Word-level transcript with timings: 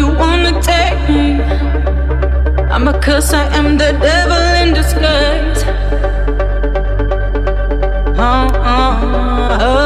you 0.00 0.08
wanna 0.22 0.52
take 0.62 0.98
me. 1.10 1.24
I'm 2.74 2.88
a 2.88 2.94
curse, 3.06 3.32
I 3.34 3.44
am 3.58 3.76
the 3.82 3.92
devil 4.08 4.44
in 4.62 4.68
disguise. 4.80 5.60
Oh, 8.28 8.48
oh, 8.76 9.66
oh. 9.66 9.80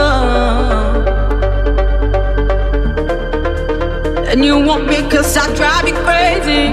And 4.30 4.44
you 4.44 4.56
want 4.68 4.86
me 4.86 4.98
cause 5.10 5.36
I 5.36 5.46
drive 5.60 5.86
you 5.88 5.96
crazy. 6.06 6.64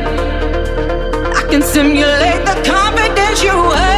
I 1.39 1.41
can 1.49 1.63
simulate 1.63 2.41
the 2.49 2.55
confidence 2.71 3.39
you 3.47 3.57
hate. 3.79 3.90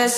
The 0.00 0.08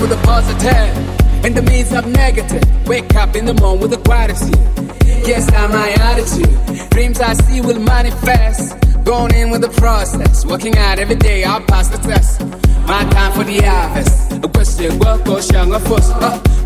with 0.00 0.12
a 0.12 0.16
positive 0.22 1.23
in 1.44 1.54
the 1.54 1.62
midst 1.62 1.92
of 1.92 2.06
negative. 2.06 2.62
Wake 2.86 3.14
up 3.16 3.36
in 3.36 3.44
the 3.44 3.54
morning 3.54 3.82
with 3.82 3.92
a 3.92 4.02
gratitude. 4.02 4.56
Yes, 5.26 5.52
I'm 5.52 5.70
my 5.70 5.90
attitude. 5.90 6.90
Dreams 6.90 7.20
I 7.20 7.34
see 7.34 7.60
will 7.60 7.78
manifest. 7.78 8.76
Going 9.04 9.34
in 9.34 9.50
with 9.50 9.60
the 9.60 9.68
process. 9.68 10.46
Working 10.46 10.76
out 10.78 10.98
every 10.98 11.16
day, 11.16 11.44
I'll 11.44 11.60
pass 11.60 11.88
the 11.88 11.98
test. 11.98 12.40
My 12.86 13.04
time 13.10 13.32
for 13.32 13.44
the 13.44 13.60
harvest. 13.60 14.32
A 14.44 14.48
question, 14.48 14.98
work 14.98 15.26
or 15.26 15.42
shang 15.42 15.72
a 15.72 15.80
fuss. 15.80 16.08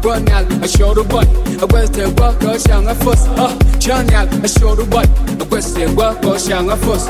Run 0.05 0.29
out, 0.29 0.47
a 0.64 0.68
shoulder 0.68 1.05
boy. 1.05 1.26
A 1.62 1.66
question, 1.66 2.14
work 2.14 2.43
or 2.43 2.59
shang 2.59 2.87
a 2.87 2.95
fuss. 2.95 3.26
Uh, 3.26 3.59
turn 3.81 4.11
out, 4.11 4.33
a 4.45 4.49
shoulder 4.49 4.87
boy. 4.87 5.05
A 5.41 5.47
question, 5.47 5.97
work 5.97 6.22
or 6.24 6.39
shang 6.39 6.70
a 6.70 6.76
fuss. 6.76 7.09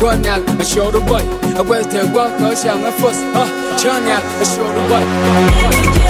Run 0.00 0.24
out, 0.26 0.60
a 0.60 0.64
shoulder 0.64 1.00
boy. 1.00 1.24
A 1.60 1.64
question, 1.64 2.12
work 2.14 2.40
or 2.40 2.56
shang 2.56 2.84
a 2.84 2.92
fuss. 2.92 3.18
Uh, 3.36 3.78
turn 3.78 4.04
out, 4.08 4.24
a 4.40 4.44
shoulder 4.44 4.88
boy. 4.88 6.01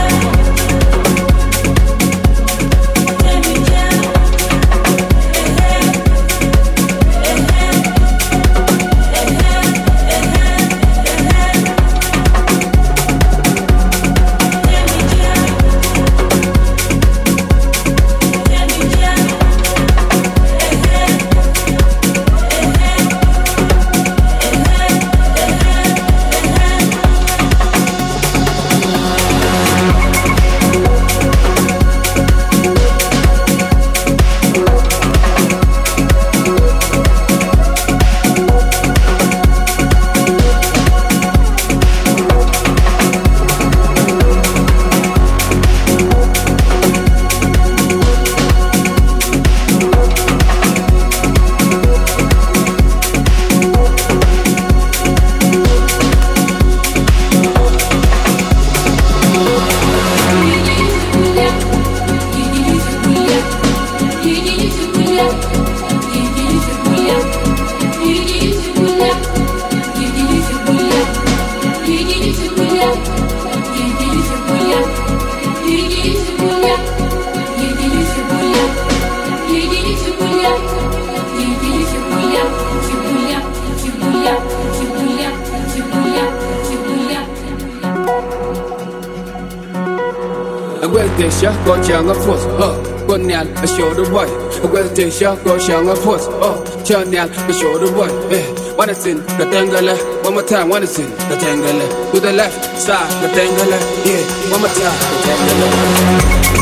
Desha 95.22 95.36
go 95.44 95.56
chanyal 95.56 97.30
a 97.48 97.52
show 97.52 97.78
the 97.78 97.92
boy. 97.92 98.08
Eh, 98.34 98.74
wanna 98.76 98.92
sin 98.92 99.18
the 99.38 99.44
tangala, 99.44 99.94
one 100.24 100.34
more 100.34 100.42
time, 100.42 100.68
wanna 100.68 100.86
sin 100.86 101.08
the 101.10 101.36
tangala. 101.36 102.12
To 102.12 102.18
the 102.18 102.32
left 102.32 102.80
side, 102.80 103.08
the 103.22 103.28
tangala, 103.28 103.78
yeah, 104.04 104.50
one 104.50 104.60
more 104.62 104.68
time, 104.68 104.98
the 105.12 105.18
tangala. 105.28 106.61